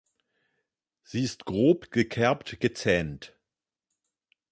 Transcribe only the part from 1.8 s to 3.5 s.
gekerbt-gezähnt.